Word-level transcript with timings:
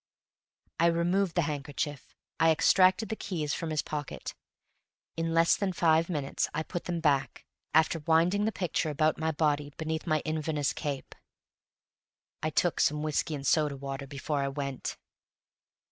I 0.79 0.87
removed 0.87 1.35
the 1.35 1.43
handkerchief; 1.43 2.15
I 2.39 2.49
extracted 2.49 3.09
the 3.09 3.15
keys 3.15 3.53
from 3.53 3.69
his 3.69 3.83
pocket. 3.83 4.33
In 5.15 5.31
less 5.35 5.55
than 5.55 5.73
five 5.73 6.09
minutes 6.09 6.49
I 6.55 6.63
put 6.63 6.85
them 6.85 7.01
back, 7.01 7.45
after 7.75 7.99
winding 7.99 8.45
the 8.45 8.51
picture 8.51 8.89
about 8.89 9.19
my 9.19 9.29
body 9.31 9.71
beneath 9.77 10.07
my 10.07 10.21
Inverness 10.21 10.73
cape. 10.73 11.13
I 12.41 12.49
took 12.49 12.79
some 12.79 13.03
whiskey 13.03 13.35
and 13.35 13.45
soda 13.45 13.77
water 13.77 14.07
before 14.07 14.39
I 14.41 14.47
went. 14.47 14.97